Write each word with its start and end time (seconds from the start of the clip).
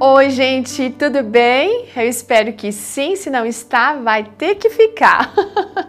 Oi, 0.00 0.28
gente, 0.30 0.90
tudo 0.90 1.22
bem? 1.22 1.86
Eu 1.94 2.08
espero 2.08 2.52
que 2.52 2.72
sim, 2.72 3.14
se 3.14 3.30
não 3.30 3.46
está, 3.46 3.94
vai 3.94 4.24
ter 4.24 4.56
que 4.56 4.68
ficar. 4.68 5.32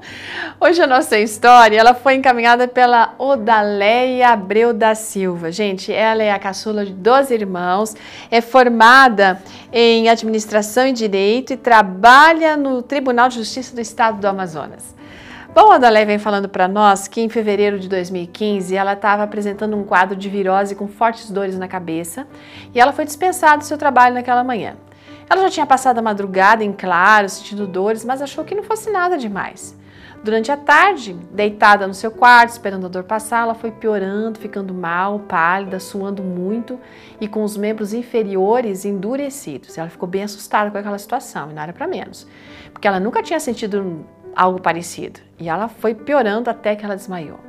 Hoje 0.61 0.79
a 0.79 0.85
nossa 0.85 1.17
história, 1.17 1.79
ela 1.79 1.95
foi 1.95 2.13
encaminhada 2.13 2.67
pela 2.67 3.15
Odaleia 3.17 4.29
Abreu 4.29 4.75
da 4.75 4.93
Silva. 4.93 5.51
Gente, 5.51 5.91
ela 5.91 6.21
é 6.21 6.31
a 6.31 6.37
caçula 6.37 6.85
de 6.85 6.93
12 6.93 7.33
irmãos, 7.33 7.95
é 8.29 8.41
formada 8.41 9.41
em 9.73 10.07
administração 10.07 10.85
e 10.85 10.93
direito 10.93 11.53
e 11.53 11.57
trabalha 11.57 12.55
no 12.55 12.83
Tribunal 12.83 13.27
de 13.27 13.37
Justiça 13.37 13.73
do 13.73 13.81
Estado 13.81 14.19
do 14.21 14.27
Amazonas. 14.27 14.93
Bom, 15.55 15.71
a 15.71 15.75
Adalé 15.75 16.03
vem 16.03 16.19
falando 16.19 16.49
para 16.49 16.67
nós 16.67 17.07
que 17.07 17.21
em 17.21 17.29
fevereiro 17.29 17.79
de 17.79 17.87
2015 17.87 18.75
ela 18.75 18.91
estava 18.91 19.23
apresentando 19.23 19.77
um 19.77 19.85
quadro 19.85 20.13
de 20.13 20.27
virose 20.27 20.75
com 20.75 20.85
fortes 20.85 21.31
dores 21.31 21.57
na 21.57 21.65
cabeça 21.65 22.27
e 22.73 22.79
ela 22.81 22.91
foi 22.91 23.05
dispensada 23.05 23.59
do 23.59 23.63
seu 23.63 23.77
trabalho 23.77 24.15
naquela 24.15 24.43
manhã. 24.43 24.75
Ela 25.29 25.43
já 25.43 25.49
tinha 25.49 25.65
passado 25.65 25.97
a 25.97 26.01
madrugada 26.01 26.61
em 26.61 26.73
claro, 26.73 27.29
sentindo 27.29 27.65
dores, 27.65 28.03
mas 28.03 28.21
achou 28.21 28.43
que 28.43 28.53
não 28.53 28.63
fosse 28.63 28.91
nada 28.91 29.17
demais. 29.17 29.73
Durante 30.25 30.51
a 30.51 30.57
tarde, 30.57 31.13
deitada 31.31 31.87
no 31.87 31.93
seu 31.93 32.11
quarto, 32.11 32.49
esperando 32.49 32.87
a 32.87 32.89
dor 32.89 33.05
passar, 33.05 33.43
ela 33.43 33.53
foi 33.53 33.71
piorando, 33.71 34.37
ficando 34.37 34.73
mal, 34.73 35.19
pálida, 35.19 35.79
suando 35.79 36.21
muito 36.21 36.77
e 37.21 37.29
com 37.29 37.43
os 37.45 37.55
membros 37.55 37.93
inferiores 37.93 38.83
endurecidos. 38.83 39.77
Ela 39.77 39.87
ficou 39.87 40.09
bem 40.09 40.23
assustada 40.23 40.69
com 40.69 40.77
aquela 40.77 40.97
situação 40.97 41.49
e 41.49 41.53
não 41.53 41.61
era 41.61 41.71
para 41.71 41.87
menos, 41.87 42.27
porque 42.73 42.89
ela 42.89 42.99
nunca 42.99 43.23
tinha 43.23 43.39
sentido 43.39 44.03
algo 44.35 44.61
parecido. 44.61 45.19
E 45.39 45.49
ela 45.49 45.67
foi 45.67 45.95
piorando 45.95 46.49
até 46.49 46.75
que 46.75 46.83
ela 46.83 46.95
desmaiou. 46.95 47.39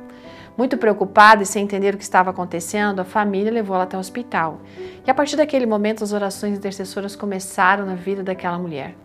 Muito 0.57 0.75
preocupada 0.75 1.43
e 1.43 1.45
sem 1.45 1.63
entender 1.63 1.93
o 1.93 1.97
que 1.97 2.03
estava 2.03 2.31
acontecendo, 2.31 2.99
a 2.99 3.03
família 3.03 3.51
levou 3.51 3.75
ela 3.75 3.83
até 3.83 3.95
o 3.95 3.99
hospital. 3.99 4.59
E 5.05 5.11
a 5.11 5.13
partir 5.13 5.35
daquele 5.35 5.67
momento, 5.67 6.03
as 6.03 6.13
orações 6.13 6.57
intercessoras 6.57 7.15
começaram 7.15 7.85
na 7.85 7.93
vida 7.93 8.23
daquela 8.23 8.57
mulher. 8.57 8.95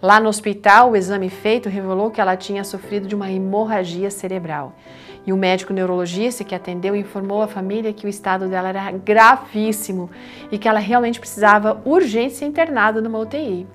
Lá 0.00 0.20
no 0.20 0.28
hospital, 0.28 0.92
o 0.92 0.96
exame 0.96 1.28
feito 1.28 1.68
revelou 1.68 2.10
que 2.10 2.20
ela 2.20 2.36
tinha 2.36 2.62
sofrido 2.62 3.08
de 3.08 3.14
uma 3.14 3.30
hemorragia 3.30 4.10
cerebral. 4.10 4.76
E 5.26 5.32
o 5.32 5.36
médico 5.36 5.72
neurologista 5.72 6.42
que 6.42 6.54
atendeu 6.54 6.94
informou 6.96 7.42
a 7.42 7.48
família 7.48 7.92
que 7.92 8.06
o 8.06 8.08
estado 8.08 8.48
dela 8.48 8.68
era 8.68 8.90
gravíssimo 8.92 10.10
e 10.50 10.58
que 10.58 10.68
ela 10.68 10.80
realmente 10.80 11.20
precisava 11.20 11.80
urgente 11.84 12.34
ser 12.34 12.46
internada 12.46 13.00
numa 13.00 13.18
UTI. 13.18 13.66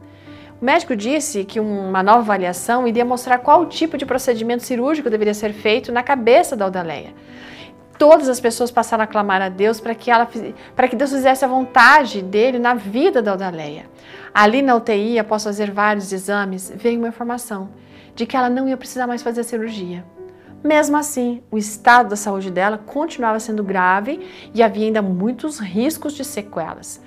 O 0.59 0.65
médico 0.65 0.95
disse 0.95 1.45
que 1.45 1.59
uma 1.59 2.01
nova 2.01 2.19
avaliação 2.19 2.87
iria 2.87 3.05
mostrar 3.05 3.37
qual 3.37 3.67
tipo 3.67 3.95
de 3.95 4.07
procedimento 4.07 4.63
cirúrgico 4.63 5.07
deveria 5.07 5.33
ser 5.33 5.53
feito 5.53 5.91
na 5.91 6.01
cabeça 6.01 6.55
da 6.55 6.65
Odaleia. 6.65 7.13
Todas 7.99 8.27
as 8.27 8.39
pessoas 8.39 8.71
passaram 8.71 9.03
a 9.03 9.07
clamar 9.07 9.39
a 9.39 9.49
Deus 9.49 9.79
para 9.79 9.93
que, 9.93 10.09
ela, 10.09 10.27
para 10.75 10.87
que 10.87 10.95
Deus 10.95 11.11
fizesse 11.11 11.45
a 11.45 11.47
vontade 11.47 12.23
dele 12.23 12.57
na 12.57 12.73
vida 12.73 13.21
da 13.21 13.33
Odaleia. 13.33 13.85
Ali 14.33 14.63
na 14.63 14.75
UTI, 14.75 15.19
após 15.19 15.43
fazer 15.43 15.69
vários 15.69 16.11
exames, 16.11 16.71
veio 16.75 16.97
uma 16.97 17.07
informação 17.07 17.69
de 18.15 18.25
que 18.25 18.35
ela 18.35 18.49
não 18.49 18.67
ia 18.67 18.77
precisar 18.77 19.05
mais 19.05 19.21
fazer 19.21 19.43
cirurgia. 19.43 20.03
Mesmo 20.63 20.97
assim, 20.97 21.43
o 21.51 21.57
estado 21.57 22.09
da 22.09 22.15
saúde 22.15 22.49
dela 22.49 22.79
continuava 22.79 23.39
sendo 23.39 23.63
grave 23.63 24.27
e 24.55 24.63
havia 24.63 24.87
ainda 24.87 25.03
muitos 25.03 25.59
riscos 25.59 26.13
de 26.13 26.25
sequelas. 26.25 26.99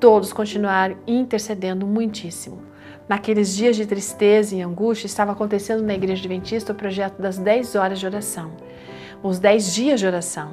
Todos 0.00 0.32
continuaram 0.32 0.96
intercedendo 1.06 1.86
muitíssimo. 1.86 2.62
Naqueles 3.06 3.54
dias 3.54 3.76
de 3.76 3.84
tristeza 3.84 4.56
e 4.56 4.62
angústia, 4.62 5.06
estava 5.06 5.32
acontecendo 5.32 5.82
na 5.82 5.92
Igreja 5.92 6.22
Adventista 6.22 6.72
o 6.72 6.74
projeto 6.74 7.20
das 7.20 7.36
10 7.36 7.74
horas 7.74 7.98
de 7.98 8.06
oração, 8.06 8.52
os 9.22 9.38
10 9.38 9.74
dias 9.74 10.00
de 10.00 10.06
oração. 10.06 10.52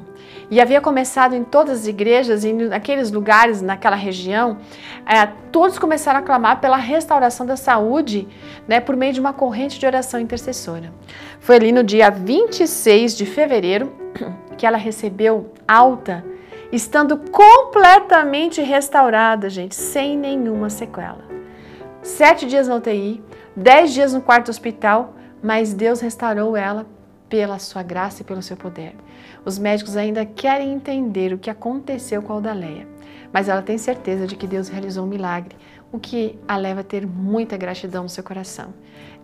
E 0.52 0.60
havia 0.60 0.82
começado 0.82 1.34
em 1.34 1.46
todas 1.46 1.82
as 1.82 1.88
igrejas 1.88 2.44
e 2.44 2.52
naqueles 2.52 3.10
lugares, 3.10 3.62
naquela 3.62 3.96
região, 3.96 4.58
é, 5.06 5.26
todos 5.50 5.80
começaram 5.80 6.20
a 6.20 6.24
clamar 6.24 6.60
pela 6.60 6.78
restauração 6.78 7.46
da 7.46 7.56
saúde 7.56 8.28
né, 8.68 8.82
por 8.82 8.98
meio 8.98 9.14
de 9.14 9.20
uma 9.22 9.32
corrente 9.32 9.80
de 9.80 9.86
oração 9.86 10.20
intercessora. 10.20 10.92
Foi 11.40 11.56
ali 11.56 11.72
no 11.72 11.86
dia 11.86 12.10
26 12.10 13.16
de 13.16 13.26
fevereiro 13.26 13.94
que 14.58 14.66
ela 14.66 14.78
recebeu 14.78 15.54
alta, 15.66 16.26
estando 16.72 17.18
completamente 17.32 18.62
restaurada, 18.62 19.50
gente, 19.50 19.76
sem 19.76 20.18
nenhuma 20.18 20.70
sequela 20.70 21.38
sete 22.08 22.46
dias 22.46 22.68
na 22.68 22.76
UTI, 22.76 23.22
dez 23.56 23.94
dias 23.94 24.14
no 24.14 24.22
quarto 24.22 24.50
hospital, 24.50 25.14
mas 25.44 25.74
Deus 25.74 26.00
restaurou 26.00 26.56
ela 26.56 26.86
pela 27.28 27.60
sua 27.60 27.84
graça 27.84 28.22
e 28.22 28.26
pelo 28.26 28.42
seu 28.42 28.56
poder. 28.56 28.96
Os 29.44 29.60
médicos 29.60 29.98
ainda 29.98 30.26
querem 30.26 30.74
entender 30.74 31.34
o 31.34 31.38
que 31.38 31.50
aconteceu 31.50 32.22
com 32.22 32.32
a 32.32 32.38
Odaleia, 32.38 32.88
mas 33.32 33.50
ela 33.50 33.62
tem 33.62 33.78
certeza 33.78 34.26
de 34.26 34.36
que 34.36 34.48
Deus 34.48 34.70
realizou 34.70 35.06
um 35.06 35.10
milagre, 35.10 35.56
o 35.92 36.00
que 36.00 36.38
a 36.48 36.58
leva 36.58 36.82
a 36.82 36.84
ter 36.84 37.06
muita 37.06 37.58
gratidão 37.58 38.04
no 38.04 38.10
seu 38.10 38.24
coração. 38.24 38.74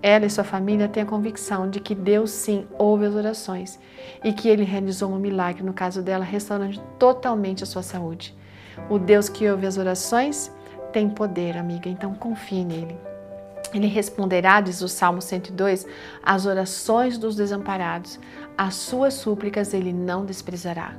Ela 0.02 0.26
e 0.26 0.30
sua 0.30 0.44
família 0.44 0.88
têm 0.88 1.04
a 1.04 1.06
convicção 1.06 1.70
de 1.70 1.80
que 1.80 1.96
Deus 1.96 2.32
sim 2.32 2.68
ouve 2.78 3.06
as 3.06 3.16
orações 3.16 3.80
e 4.24 4.34
que 4.34 4.50
ele 4.50 4.64
realizou 4.64 5.12
um 5.12 5.20
milagre 5.20 5.64
no 5.64 5.74
caso 5.74 6.02
dela, 6.02 6.26
restaurando 6.26 6.80
totalmente 7.00 7.64
a 7.64 7.66
sua 7.66 7.82
saúde. 7.82 8.36
O 8.90 9.00
Deus 9.00 9.30
que 9.30 9.50
ouve 9.50 9.66
as 9.66 9.78
orações 9.78 10.52
tem 10.92 11.10
poder, 11.10 11.58
amiga, 11.58 11.90
então 11.90 12.14
confie 12.14 12.64
nele. 12.64 12.98
Ele 13.74 13.88
responderá, 13.88 14.62
diz 14.62 14.82
o 14.82 14.88
Salmo 14.88 15.22
102, 15.22 15.88
às 16.22 16.46
orações 16.46 17.18
dos 17.18 17.36
desamparados, 17.36 18.20
as 18.58 18.76
suas 18.76 19.16
súplicas 19.16 19.74
ele 19.74 19.92
não 19.92 20.26
desprezará. 20.26 20.96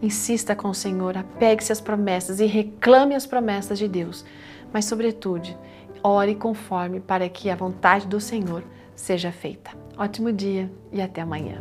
Insista 0.00 0.54
com 0.54 0.68
o 0.68 0.74
Senhor, 0.74 1.16
apegue-se 1.16 1.72
às 1.72 1.80
promessas 1.80 2.40
e 2.40 2.46
reclame 2.46 3.14
as 3.14 3.26
promessas 3.26 3.78
de 3.78 3.88
Deus. 3.88 4.24
Mas, 4.72 4.84
sobretudo, 4.84 5.48
ore 6.02 6.34
conforme 6.34 7.00
para 7.00 7.28
que 7.28 7.50
a 7.50 7.56
vontade 7.56 8.06
do 8.06 8.20
Senhor 8.20 8.62
seja 8.94 9.32
feita. 9.32 9.70
Ótimo 9.96 10.32
dia 10.32 10.70
e 10.92 11.00
até 11.00 11.20
amanhã. 11.20 11.58